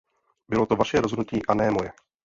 [0.49, 1.91] Bylo to vaše rozhodnutí a ne moje!